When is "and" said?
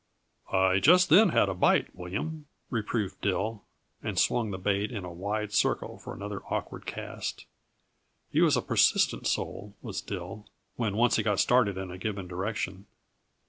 4.01-4.17